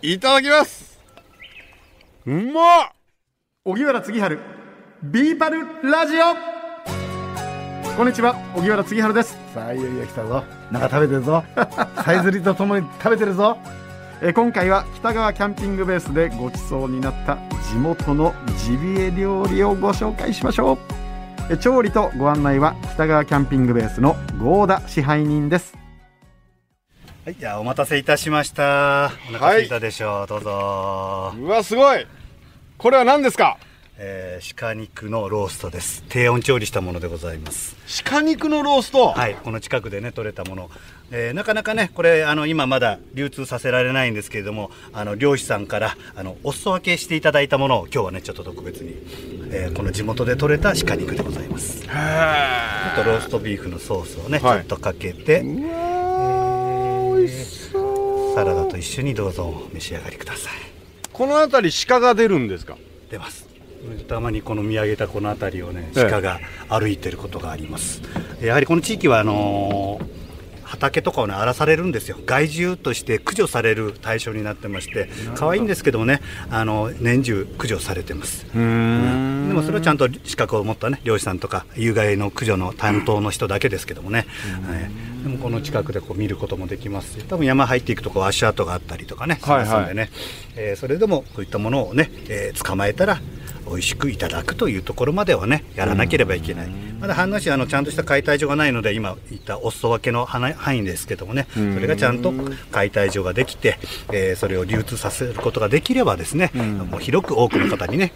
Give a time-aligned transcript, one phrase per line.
[0.00, 0.96] いただきます。
[2.24, 2.92] うまっ。
[3.64, 4.38] 荻原次春
[5.02, 7.96] ビーパルラジオ。
[7.96, 9.36] こんにちは荻原次春です。
[9.52, 10.44] さあいよいよ来たぞ。
[10.70, 11.42] なんか食べてるぞ。
[12.04, 13.58] さえずりとともに食べてるぞ。
[14.22, 17.36] え今回は北川キャンピングベースでごちそうになった
[17.68, 20.78] 地元のジビエ料理をご紹介しましょう。
[21.50, 25.76] え調理とご案内は北川キャンピングベースの合田支配人です
[27.28, 29.12] はい、じゃあお待たせいたしました。
[29.28, 31.34] お腹空いたでしょう、どうぞ。
[31.38, 32.06] うわすごい
[32.78, 33.58] これは何ですか？
[33.98, 36.02] えー、鹿肉のローストです。
[36.08, 37.76] 低温調理したものでございます。
[38.04, 40.70] 鹿肉のロースト、はい、この近くでね取れたもの、
[41.10, 48.94] えーなかなかねこれあの今まだ流通させられないんですけれども、あの漁師さんからあのお裾分けしていただいたものを今日はねちょっと特別に、
[49.52, 51.82] えーこの地元で取れた鹿肉でございます。
[51.82, 51.90] ちょっ
[52.94, 55.44] とローストビーフのソースをね、はいちょっとかけて。
[57.18, 58.34] 美味しそう。
[58.34, 60.52] サラダと一緒にどうぞお召し上がりください。
[61.12, 62.76] この辺り鹿が出るんですか？
[63.10, 63.46] 出ます。
[64.08, 66.10] たまにこの見上げたこの辺りをねええ。
[66.10, 68.02] 鹿が歩いてることがあります、
[68.40, 70.18] やはりこの地域はあのー
[70.68, 72.18] 畑とかをね荒らされるんですよ。
[72.26, 78.44] 害獣として駆除される対象になってまして可愛いんですけどもねあの年中駆除されてます。
[78.54, 79.48] うーん。
[79.48, 84.26] でもそれはちゃんと資格を持ったね漁師さんとか有害の駆除の担当の人だけですけどもね、
[84.68, 84.90] はい
[85.22, 90.10] でもこの近くでこう見ることもできますし多分山入っていくとこう足跡があったりとかねしますんでね、
[90.56, 93.20] えーそれでもこういったものをね、えー捕まえたら
[93.68, 102.32] 美味しくいただくというところまではねやらなければいけない、まだ飯能市はあのちゃんとした解体所がないので今言ったお裾分けの範範囲ですけどもねそれがちゃんと
[102.70, 103.78] 解体所ができて、
[104.10, 108.12] えーそれを流通させることができればですね、もう広く多くの方にね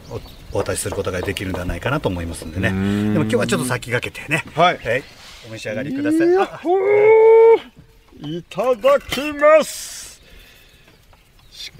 [0.52, 2.68] おお渡しすることができるんではないかなと思いますんでね。
[2.70, 2.74] で
[3.18, 4.78] も今日はちょっと先駆けてね、はい
[5.46, 6.28] お召し上がりください。
[8.38, 10.20] いただきます。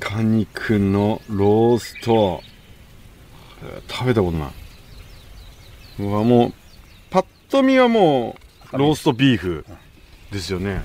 [0.01, 2.43] 鹿肉のロースト。
[3.65, 4.51] えー食べたことない。
[6.01, 6.53] うわもう
[7.11, 8.35] パッと見はも
[8.73, 9.65] うローストビーフ
[10.33, 10.83] ですよね、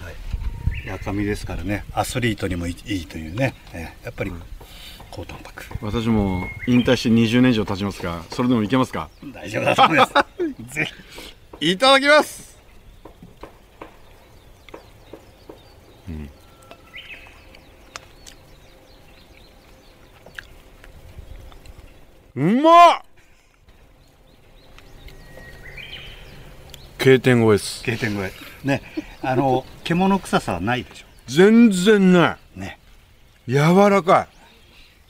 [0.94, 1.86] 赤身ですからね。
[1.94, 4.32] アスリートにもいいいいというね、えーやっぱり
[5.10, 5.66] 高タンパク。
[5.82, 9.10] 私も引退して20年以上経ちますがそれでもいけますか？
[9.34, 10.14] 大丈夫だと思います。
[11.60, 12.47] いただきます
[22.38, 23.02] うまっ
[27.00, 27.84] ！K 点超えです。
[27.84, 28.32] 経験超え
[28.64, 28.84] ね。
[29.24, 31.06] あの獣臭さはないでしょ。
[31.26, 32.78] 全然なね。
[33.48, 34.28] い柔らかや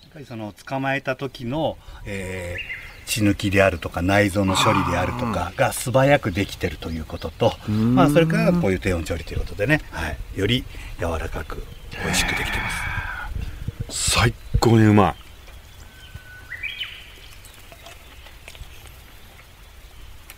[0.08, 10.66] っぱりその捕まえた時の、えー血抜きであるとか内臓の処理であるとかが素早くできてるということと、まあ、それからこういう低温調理ということでね、はい、より
[11.00, 11.64] 柔らかく
[12.04, 14.22] 美味しくできてます。
[14.22, 15.27] い最高にうまい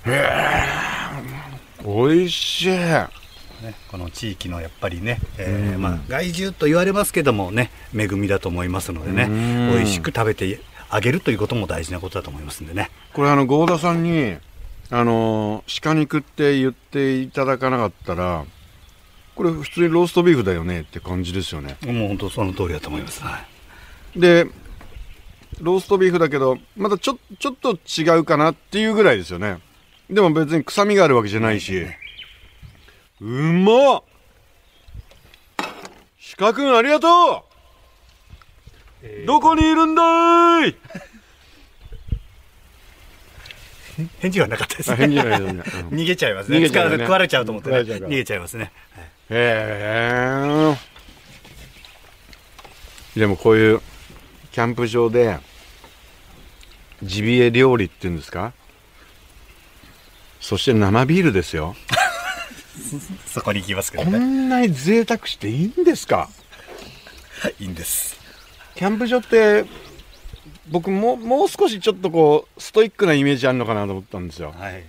[0.09, 0.29] へ
[1.83, 2.69] え美味しい。
[2.69, 9.71] ね、この地域のやっぱりね、えーまあ、害獣と言われますけどもね恵みだと思いますのでねうん。
[9.73, 12.89] 美味しく食べてあげるということも大事なことだと思いますんでね。
[13.13, 14.37] これあの合田さんに
[14.91, 18.45] あのー鹿肉って言っていただかなかったら
[19.35, 21.77] これ普通にローストビーフだよねって感じですよね。
[21.85, 23.39] もう本当その通りだと思います、は
[24.15, 24.47] い、で
[25.61, 29.59] ローストビーフだけどまたちょちょっと違うかなっていうぐらいですよね
[30.09, 31.85] でも別に臭みがあるわけじゃないし。
[33.21, 34.03] うまっ！
[36.37, 37.43] 鹿くんありがと
[39.03, 40.75] う、どこにいるんだい？
[44.19, 45.89] 返事はなかったですあね返事ない返事ないうん。
[45.99, 46.59] 逃げちゃいますね。
[46.61, 46.67] ね。
[46.69, 47.75] 食われちゃうと思ってね。
[47.79, 49.03] 逃げちゃいますね、はい。
[49.03, 50.77] へえ
[53.19, 53.81] でもこういう
[54.53, 55.37] キャンプ場で
[57.03, 58.53] ジビエ料理っていうんですか？
[60.39, 61.75] そして生ビールですよ。
[63.27, 66.29] そこに行きますけどこねんなに贅沢していいんですか？
[67.59, 68.17] いいんです。
[68.75, 69.65] キャンプ場って
[70.69, 74.53] 僕ももう少しちょっとこうストイックなイメージあるのかなと思ったんですよ。
[74.57, 74.83] はい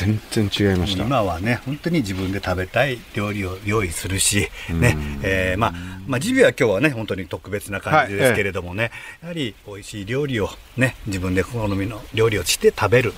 [0.00, 1.04] 全然違いました。
[1.04, 5.74] 今はね本当に自分で食べたい料理を用意するし、ねえーまあ
[6.06, 10.48] まあ、ジビエは今日はね本当に特別な感じですけれどもね、やはり美味しい料理を
[10.78, 13.12] ね自分で好みの料理をして食べる、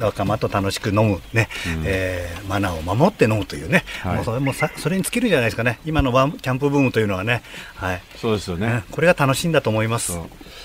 [0.00, 1.48] 仲間と楽しく飲むね、
[1.84, 4.16] えーマナーを守って飲むというね、はい。
[4.16, 5.78] もうそれもさそれに尽きるんじゃないですかね。
[5.84, 7.42] 今のワンキャンプブームというのはね、
[7.76, 8.02] はい。
[8.16, 8.66] そうですよね。
[8.66, 10.18] ねこれが楽しいんだと思います。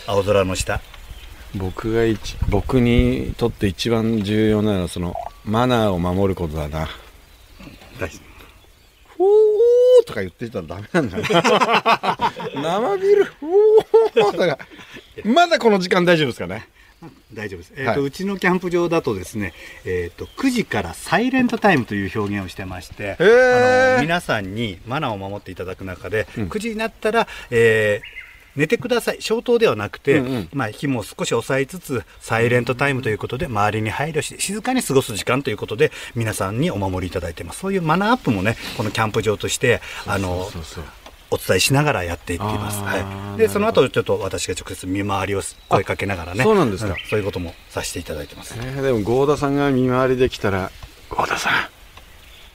[0.08, 0.82] 青空の下。
[1.56, 5.14] 僕が一僕にとって一番重要なのはその
[5.46, 6.88] マナーを守ることだな。
[8.00, 8.10] 大
[9.18, 11.24] ほーーとか言ってたらダメなんだよ。
[12.56, 14.58] 生ビールおーとか。
[15.24, 16.68] まだこの時間大丈夫ですかね？
[17.34, 19.54] 大丈夫です、えーとはいうちのキャンプ場だとですね、
[19.84, 26.48] えー、と9時からサイレントタイムという表現をしてまして、あの皆さんにマナーを守っていただく中で、うん。
[26.48, 28.23] 9時になったら、えー
[28.56, 40.48] 寝てください消灯ではなくて、うんうんまあ、火も少し抑えつつサイレントタイムということで周りに配慮して静かに過ごす時間ということで皆さんにお守りいただいてますそういうマナーアップもねこのキャンプ場としてあの
[41.34, 42.80] お伝えしながらやっていっています。
[42.80, 43.38] はい。
[43.40, 46.42] で、その後ちょっと私が直接見回りを声かけながらね。
[46.42, 48.54] あそうなんですかそういうこともさせていただいてます。
[48.56, 50.70] えーでも合田さんが見回りできたら
[51.10, 51.54] 合田さん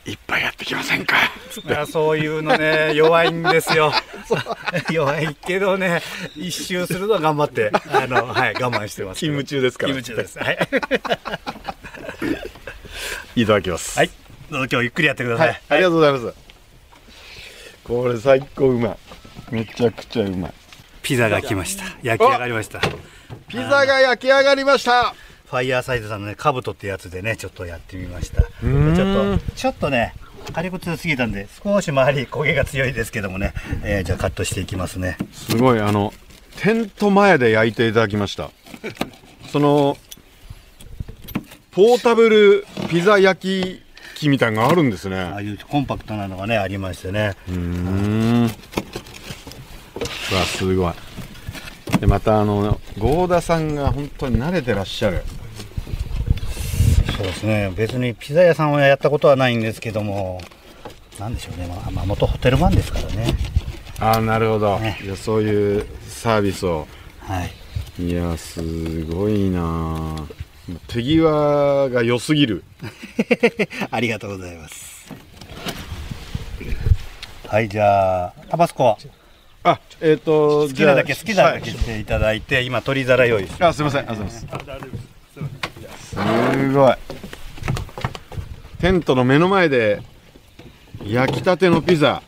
[0.08, 1.16] いっぱいやってきませんか？
[1.66, 3.92] いやそういうのね、弱いんですよ。
[4.90, 6.02] 弱いけどね、
[6.36, 9.18] 一周するのは頑張って、あの、はい、我慢してます。
[9.18, 10.38] 勤務中ですから勤務中です。
[10.38, 10.58] はい。
[13.42, 14.10] いただきますはい。
[14.50, 15.48] どうぞ今日ゆっくりやってください。
[15.48, 16.34] はい、ありがとうございます。
[17.84, 18.96] これ最高うまい。
[19.50, 20.52] めちゃくちゃうまい。
[21.02, 21.84] ピザが来ました。
[22.02, 22.80] 焼き上がりました。
[22.80, 22.88] フ
[23.48, 25.14] ピザが焼き上がりました。
[25.56, 28.42] ァイヤーサイドさんのね、カブトってやつでね、ちょっとやってみました。
[28.42, 28.48] ちょ
[29.36, 30.14] っと、ちょっとね、
[30.52, 33.52] 火力強すぎたんで、少し周り焦げが強いですけどもね、
[33.82, 35.16] えーじゃあカットしていきますね。
[35.32, 36.12] すごいあの
[36.56, 38.50] テント前で焼いていただきました。
[39.50, 39.96] その
[41.70, 43.82] ポータブルピザ焼き
[44.16, 45.16] 機みたいなのがあるんですね。
[45.18, 47.34] ああいうコンパクトなのがね、ありましてね。
[47.48, 48.44] うーん。
[48.46, 50.92] うわすごい。
[52.00, 55.22] でまたあの合田さんが本当に慣れてらっしゃる。
[57.18, 60.40] そうですね、別にピザ屋さんはやったことはないんですけども、
[61.18, 63.34] なんでしょうね、まあ、まあ元ホテルマンですからね。
[63.98, 64.78] ああなるほど。
[64.78, 65.00] ね。
[65.02, 66.86] いやそういうサービスを。
[67.18, 67.44] は
[67.98, 68.06] い。
[68.06, 70.14] いやすごいな。
[70.16, 70.26] あ
[70.86, 72.62] 手際が良すぎる。
[73.90, 75.12] ありがとうございます。
[77.48, 78.96] はい、じゃあ、タバスコ、
[79.64, 84.08] あえっ、と好きなだけ好きなだはいけしていただいて、今、取り皿用意あすいません。
[84.08, 84.48] あすいません。
[86.18, 86.94] すごい
[88.80, 90.02] テントの目の前で
[91.04, 92.22] 焼きたてのピザ。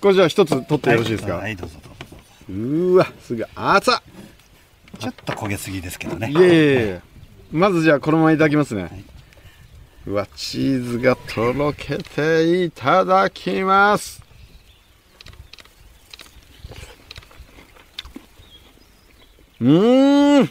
[0.00, 1.96] これじゃあ一つ取ってよろしいですか、はい、はいどうぞどうぞ。
[2.48, 3.94] うーわすごい熱っ。
[4.98, 6.30] ちょっと焦げすぎですけどね。
[6.30, 7.00] いえいえいえ。
[7.52, 9.04] まずじゃあこのままいただきますね、
[10.04, 14.20] うわチーズがとろけていただきます。
[19.60, 20.50] うーん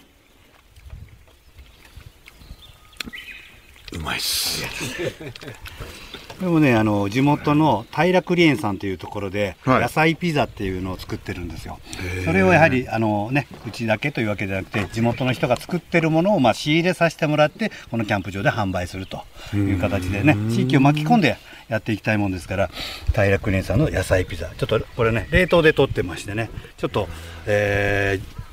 [3.92, 4.64] うまいっす
[6.40, 9.82] でもね、あの地元の平栗園さんというところで、はい。
[9.84, 11.80] 野菜ピザっていうのを作ってるんですよ。
[12.26, 19.24] それをやはりあのね、うちだけというわけじゃなくて、地元の人が作ってるものをまあ仕入れさせてもらって、このキャンプ場で販売すると
[19.54, 21.38] いう形でね、地域を巻き込んで
[21.70, 22.70] やっていきたいもんですから、
[23.14, 27.08] 平栗園さんの野菜ピザ、ちょっとこれね、冷凍で取ってましてね、ちょっと、
[27.48, 28.46] えー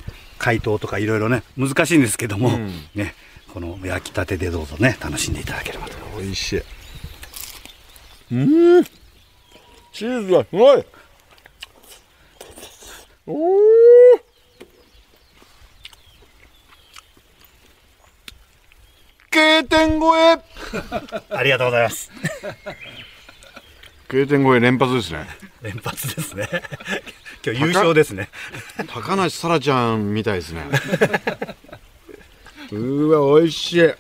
[0.43, 2.73] 解凍とかいろいろね、難しいんですけども、うん。
[2.97, 3.15] ね、
[3.53, 5.97] この焼きたてでどうぞね、楽しんでいただければと。
[6.19, 6.63] 美味しい
[8.33, 8.35] う
[8.81, 8.85] ん
[9.93, 10.85] チーズがすごい
[13.27, 13.59] おお
[21.31, 22.11] ありがとうございます。
[24.09, 25.27] K 点超え連発ですね
[25.63, 26.49] 連発ですね。
[27.45, 28.29] 今日優勝ですね。
[28.89, 30.65] 高梨沙羅ちゃんみたいですね
[32.73, 33.95] うーわ美味しい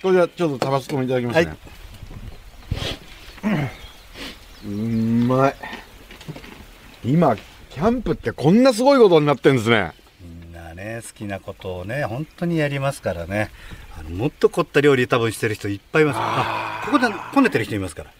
[0.00, 1.56] これじちょっとタバスコもいただきますね、
[4.64, 5.54] うまい
[7.04, 7.36] 今
[7.70, 13.50] キャンプってこんなすごいことになってんですねみんなね、好きなことをね、本当にやりますからね。
[13.98, 16.16] あのもっと凝った料理多分してる人いっぱいいます。
[16.18, 18.12] あここでこねてる人いますから。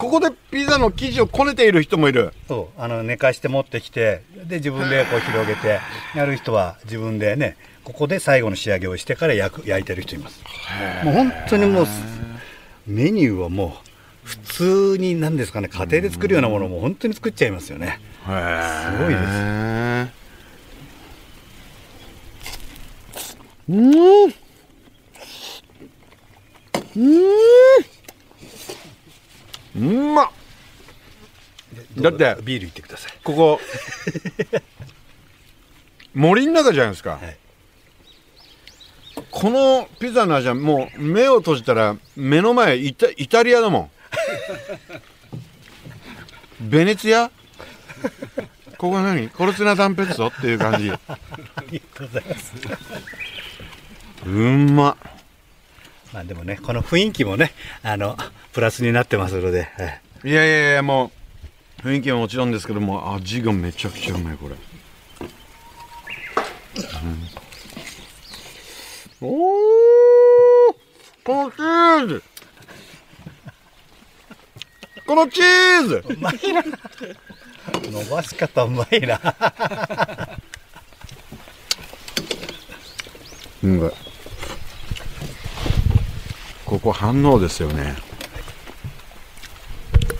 [0.00, 2.32] ここでピザの生地をこねている人もいる。
[2.48, 5.78] そう、あの寝かして持ってきて、で自分でこう広げて、
[6.16, 10.42] やる人は自分でね、ここで最後の仕上げをしてから焼く焼いてる人います。
[11.04, 11.86] もう本当にもう
[12.86, 13.76] メニューはも
[14.24, 18.00] う普通に何ですかね、家庭で作るようなものも本当に作っちゃいますよね。
[18.24, 18.26] す
[18.98, 19.22] ごいです。
[23.68, 24.34] うん。
[26.96, 27.99] うん
[29.76, 30.30] うまっ。
[31.98, 33.12] だってビールいってください。
[33.22, 33.60] ここ
[36.14, 37.36] 森の中じゃないですか、はい。
[39.30, 43.90] このピザの味はもう目を閉じたら目の前イタイタリアだもん。
[46.68, 47.30] ベネツィア？
[48.76, 49.28] ここは何？
[49.28, 50.90] コルツィナダンペッツォっていう感じ。
[51.06, 51.18] あ
[51.70, 52.52] りがとうございます。
[54.26, 54.96] うんま
[56.12, 58.16] まあでもね、この雰囲気もね、あの、
[58.52, 61.10] プラスになってますので、はいいやいやいやも
[61.82, 64.54] 雰囲気はもちろんですけども味がめちゃくちゃうまいこれ、
[69.22, 69.32] うん、お
[70.68, 70.74] お
[71.24, 72.22] このチーズ。
[75.06, 76.04] このチーズ。
[76.08, 76.64] うまいな
[77.64, 79.20] 伸ばし方うまいな。
[83.62, 83.92] うん。
[86.64, 88.09] ここ反応ですよね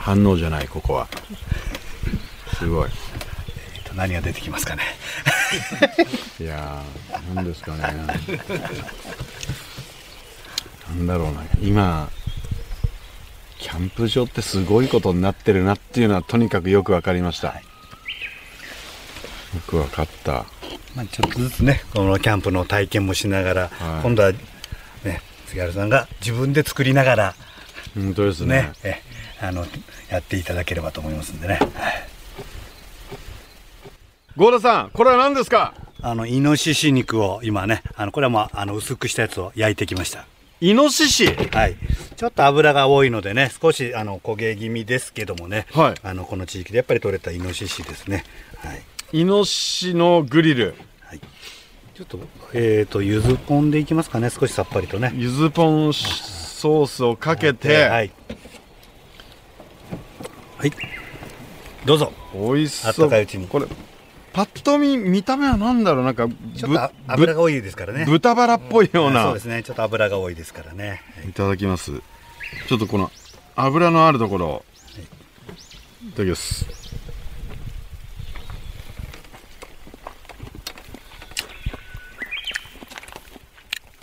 [0.00, 1.06] 反応じゃないここは。
[2.58, 2.90] すごい。
[3.94, 4.82] 何が出てきますかね。
[6.40, 7.82] いやー何ですかね。
[10.88, 11.42] なんだろうな。
[11.60, 12.08] 今
[13.58, 17.56] キャンプ場ってすごいことになってるなっていうのはとにかくよく分かりました、はい。
[19.54, 20.46] よく分かった。
[20.94, 24.02] まあ、ちょっとずつねこのキャンプの体験もしながら、はい。
[24.02, 24.32] 今度は
[25.04, 27.34] ね杉原さんが自分で作りながら
[27.94, 28.62] 本当ですね。
[28.62, 29.02] ねえ
[29.40, 29.66] あの
[30.08, 31.64] やっていただければと思いますんでね、はい。
[34.36, 35.74] 郷田さんこれは何ですか？
[36.02, 40.26] あのイノシシ肉を今ねあのこれはまああの薄くしたやつを焼いてきました。
[40.60, 41.26] イノシシ？
[41.26, 41.76] はい、
[42.16, 45.94] ちょっと油が多いのでね少しあの焦げ気味ですけどもね、はい。
[46.02, 48.24] あのこの地域でやっぱり取れたイノシシですね、
[48.58, 48.82] はい。
[49.20, 50.74] イノシシのグリル。
[51.00, 51.20] はい、
[51.94, 52.18] ちょっと
[52.52, 55.12] えー、と柚子ポンでいきますかね少しさっぱりとね。
[55.14, 58.12] 柚子ポンソースをかけて、はい、はい、
[61.84, 62.12] どうぞ。
[62.34, 63.10] 美味しそう。
[63.10, 63.46] いうちに。
[63.46, 63.66] これ
[64.32, 66.04] パッと見見た目は何だろう。
[66.04, 68.04] なんかちょっとあ油が多いですからね。
[68.06, 69.24] 豚バラっぽいような。
[69.24, 69.62] そうですね。
[69.62, 71.32] ちょっと油が多いですからね、い。
[71.32, 72.00] ただきます。
[72.68, 73.10] ちょっとこの
[73.56, 74.64] 油のあるところを。
[76.08, 76.66] いただきます。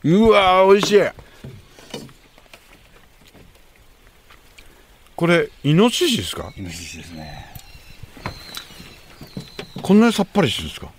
[0.04, 1.27] うわー美味しい
[5.18, 6.54] これイノシシですか？
[6.56, 7.48] イノシシですね。
[9.82, 10.86] こんなにさっぱりしてるんですか？
[10.86, 10.94] やっ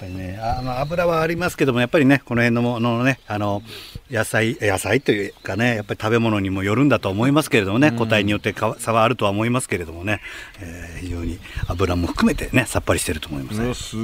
[0.00, 3.62] ぱりねあの油はありますけどもやっぱりねこの辺のもののねあの
[4.10, 10.20] 野菜野菜というかねやっぱり食べ物にもよるんだと思いますけれどもね、個体によってか差はあるとは思いますけれどもね、
[10.60, 14.00] えー非常に油も含めてねさっぱりしてると思います、うわすっ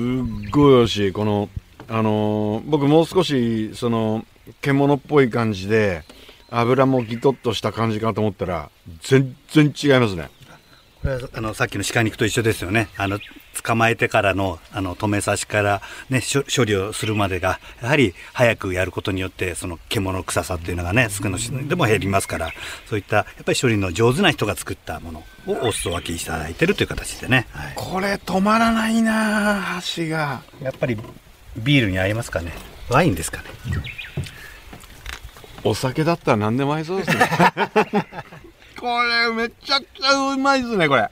[0.50, 1.12] ごい美味しい。
[1.12, 1.50] この
[1.88, 4.24] あのー僕もう少しその
[4.62, 6.04] 獣っぽい感じで
[6.50, 8.70] 油もギトッとした感じかと思ったら
[9.02, 10.30] 全然違いますね。
[11.02, 12.88] これはあのさっきの鹿肉と一緒ですよね。
[12.96, 13.18] あの
[13.62, 22.50] 捕まえてからのあの止め刺しから、ね、処処理をするまでがやはり早くやることによってその獣臭さっていうのがね少しでも減りますから
[22.88, 27.72] そういったやっぱり処理の上手な人が作ったものをお裾分けいただいてるという形でね、はい。
[27.76, 30.42] これ止まらないな箸が。
[30.60, 30.96] やっぱり
[31.56, 32.52] ビールに合いますかね。
[32.88, 33.44] ワインですかね
[35.66, 37.28] お酒だったら何でも合いそうですね。
[38.78, 41.10] これめちゃくちゃうまいですねこれ。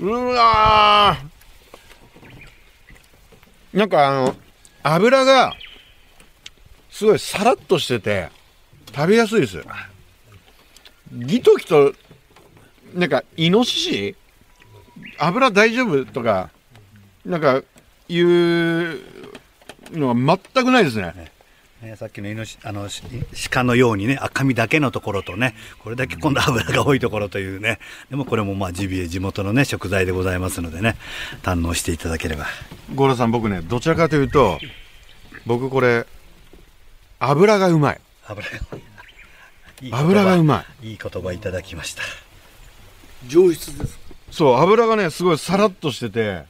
[0.00, 1.16] うわ
[3.72, 4.36] なんかあの
[4.82, 5.54] 油が
[6.90, 8.28] すごいさらっとしてて
[8.92, 9.62] 食べやすいです。
[11.12, 11.94] ギトギト
[12.92, 14.16] なんかイノシシ？
[15.18, 16.50] 油大丈夫とか
[17.24, 17.62] なんか
[18.08, 19.00] いう
[19.92, 21.37] のは全くないですね。
[21.82, 23.02] ね、さっきのイノシあのし
[23.50, 27.78] 鹿のようにね赤身だけのところとねこれだけ今度脂が多いところというね
[28.10, 30.96] でもこれもまあジビエ地元のね食材でございますのでね
[31.42, 32.46] 堪能していただければ。
[32.96, 34.58] ゴーラさん僕ねどちらかというと
[35.46, 36.04] 僕これ
[37.20, 38.00] 油がうまい。
[38.26, 38.76] 油が多
[39.86, 40.94] い油がうまい。
[40.94, 42.02] い言葉いただきました。
[43.28, 43.98] 上質です
[44.32, 46.44] そう油がねすごいさらっとしてて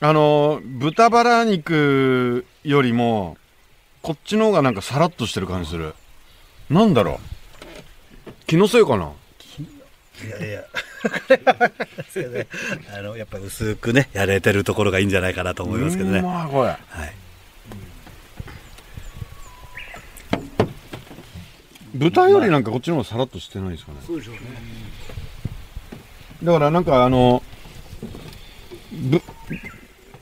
[0.00, 3.38] あの豚バラ肉よりも
[4.08, 5.94] こっちの方がなんかさらっとしてる感じする。
[6.70, 7.20] なんだろ
[8.26, 8.30] う。
[8.46, 9.12] 気のせいかな。
[10.24, 10.64] いやいや。
[12.96, 16.20] あのやっぱり薄くねやれてるところがいいんじゃないかなと思いますけどね。
[16.20, 16.68] うまいこれ。
[16.68, 17.14] はい。
[21.92, 23.98] 豚よりなんかこっちの方がさらっとしてないですかね。
[24.06, 24.40] そうでしょうね。
[26.44, 27.42] だからなんかあの
[28.90, 29.20] ぶ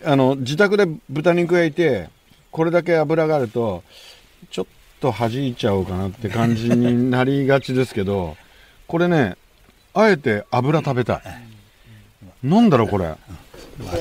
[0.05, 2.16] あの自宅で豚肉焼いて
[2.57, 3.85] これだけ油があると
[4.51, 4.67] ちょっ
[4.99, 8.35] と弾いちゃおうかなって感じになりがちですけど
[8.87, 9.37] これね
[9.93, 11.23] あえて油食べたい。
[12.43, 13.09] なんだろうこれ。
[13.09, 13.17] あっ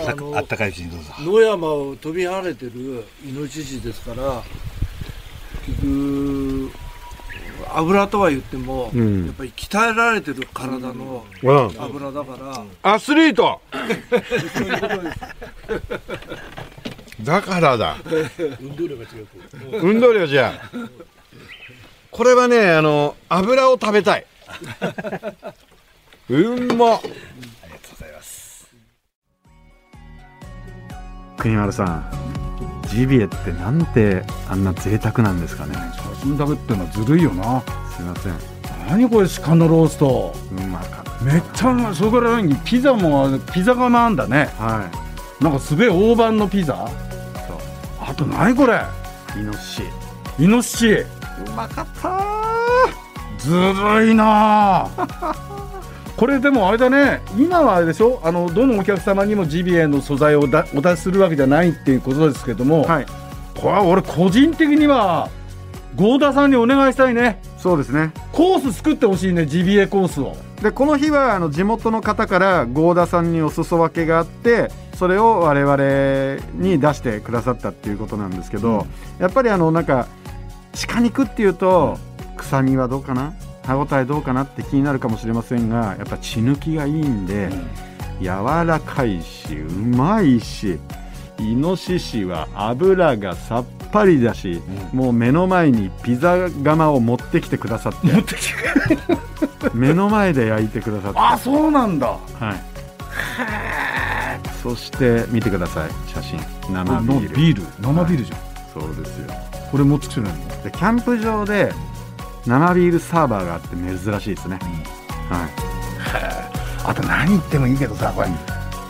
[0.06, 1.12] たかあったかいうちにどうぞ。
[1.20, 4.42] 野山を飛び跳ねてるイノシシですから
[5.66, 6.72] 結局
[7.74, 9.26] 油とは言っても、うん。
[9.26, 11.58] やっぱり鍛えられてる体のうん。
[11.78, 13.62] 油だから、アスリート
[17.26, 17.98] だからだ。
[18.62, 19.28] 運動量が違う
[19.72, 19.78] と。
[19.80, 20.54] 運動量じゃ
[22.12, 24.26] これはねあの油を食べたい。
[26.30, 27.00] うんま
[31.38, 32.12] 国丸さん
[32.88, 35.76] ジビエってなんてあんな贅沢なんですかね？
[36.16, 37.62] 写真だけってのはずるいよな。
[37.96, 38.34] すいません。
[38.88, 40.34] 何これ鹿のロースト。
[40.52, 44.50] うまかっめっちゃうまいそれから何ピザもピザ窯なんだね。
[44.58, 44.90] たは
[45.42, 46.88] なんかすげえ大判のピザ
[48.16, 48.82] あと何これ。
[49.38, 49.84] いイノシシ。
[50.40, 50.88] イノシシ。
[50.94, 51.06] う
[51.56, 52.22] まかった
[53.38, 55.36] ずるいなあ
[56.16, 57.22] これでもあれだね。
[57.38, 58.22] 今はあれでしょ？
[58.24, 63.06] あのどのお客様にもジビエの素材をだお出しするわけじゃないっていうことですけども、はい。
[63.60, 65.28] これは俺個人的には
[65.98, 67.42] 合田さんにお願いしたいね。
[67.58, 68.14] そうですね。
[68.32, 70.38] コース作ってほしいねジビエコースを。
[70.62, 78.88] でこの日はあの地元の方から合田さんにお裾分けがあってそれを我々に出してくださったっていうことなんですけど、
[79.20, 80.08] やっぱりあのなんか
[80.88, 81.98] 鹿肉っていうと
[82.38, 83.34] 臭みはどうかな？
[83.64, 87.50] 歯ごたえどうかなって気になるかもしれませんがやっぱ血抜きがいいんで、
[88.22, 88.28] 柔
[88.66, 90.80] らかいしうまいし
[91.40, 94.62] イノシシは油がさっぱりだし、
[94.94, 98.54] もう目の前にピザ窯を持ってきてくださって持ってきて
[99.74, 101.20] 目の前で焼いてくださって。
[101.20, 102.08] あそうなんだ。
[102.08, 102.18] は
[102.52, 102.75] い
[104.66, 105.90] そして見てください。
[106.08, 106.40] 写真。
[106.74, 107.36] 生ビール。
[107.36, 107.62] ビール。
[107.80, 108.40] 生ビールじゃん、
[108.74, 109.32] そうですよ。
[109.70, 111.72] これ持ってきてないのでキャンプ場で
[112.48, 114.58] 生ビールサーバーがあって珍しいですね、
[115.30, 115.50] はい。
[116.84, 118.30] あと何言ってもいいけどさこれ。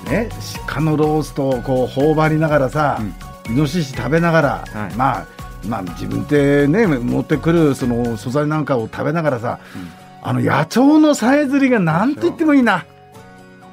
[0.10, 0.30] ね
[0.66, 3.02] 鹿のローストをこう頬張りながらさ、
[3.50, 4.96] イノシシ食べながら、はい。
[4.96, 5.26] まあ
[5.68, 9.60] まあ自分でね持ってくるその素材なんかを食べながらさ、
[10.24, 12.86] あの野鳥のさえずりがなんと言ってもいいな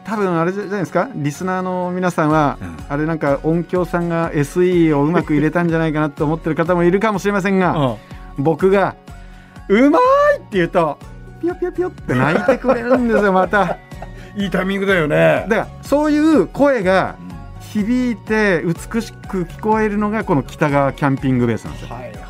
[0.04, 1.09] 多分あれじゃないですか？
[1.14, 2.76] リスナーの皆さんは、うん。
[2.88, 7.97] あれなんか音響さんが SE をうまく入れたんじゃないかなと思ってる方もいるかもしれませんが、
[8.38, 8.94] 僕が
[9.68, 9.99] 「うま
[10.35, 10.99] い!」って言うと
[11.40, 13.76] ピヨピヨピヨって泣いてくれるんですよまた。
[14.37, 15.44] いいタイミングだよね。
[15.49, 17.16] だからそういう声が
[17.61, 21.88] 響いて美しく聞こえるのがこの北川キャンピングベースなんですよ。
[21.94, 22.20] はいはいはい。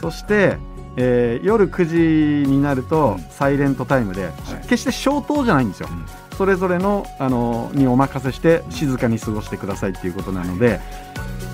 [0.00, 0.58] そして、
[0.96, 4.30] えー夜9時になるとサイレントタイムで、
[4.62, 5.88] 決して消灯じゃないんですよ、
[6.36, 10.80] それぞれのあのにお任せして静かに過ごしてくださいっていうことなので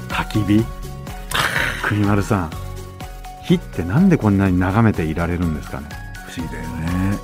[0.08, 0.64] 焚き火？
[1.84, 2.50] 国丸さん
[3.42, 5.86] 火ってなんでこんなに眺めていられるんですかね？
[6.28, 7.18] 不思議だよね。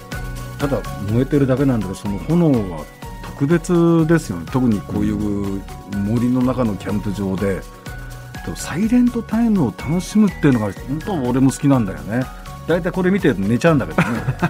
[0.59, 0.79] ただ
[1.12, 2.85] 燃えてるだけなんだけどその炎は
[3.23, 4.47] 特別ですよね。
[4.51, 5.62] 特にこういう
[5.97, 7.61] 森の中のキャンプ場で
[8.57, 12.25] サイレントタイムを楽しむっていうのが本当俺も好きなんだよね。
[12.66, 14.09] だいたいこれ見てると寝ちゃうんだけどね。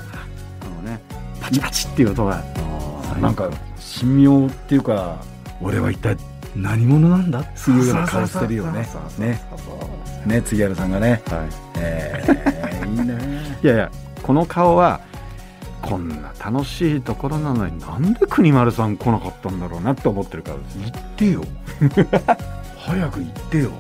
[0.61, 1.01] このね
[1.41, 2.43] パチパチっていう音が
[3.21, 3.51] なんか
[4.01, 5.23] 神妙っていうか
[5.61, 6.17] 俺は一体
[6.55, 8.87] 何者なんだっていうような顔してるよね。
[9.19, 9.41] ね。
[10.27, 11.23] ね杉原さんがね。
[11.27, 11.49] はい。
[11.77, 13.59] えー、いいね。
[13.63, 13.91] いやいや
[14.23, 15.01] この顔は
[15.83, 20.79] こんな楽しいところなのになんで国丸さん来なかったんだろうなって思ってるからです。
[20.79, 21.45] 言ってよ。
[22.79, 23.71] 早く言ってよ。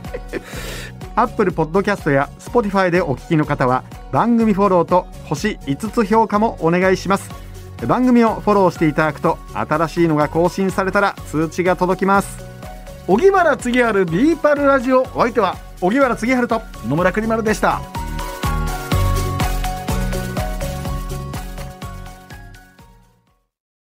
[1.14, 7.45] アップルポッドキャストや Spotify でお聞きの方は番組フォローと星5つ評価もお願いします
[7.86, 12.44] 番組をフォローしていただくと新しいのが更新されたら通知が届きます。
[13.06, 15.02] 荻原次春ビーパルラジオ。
[15.02, 17.80] お相手は荻原次春と野村国丸でした。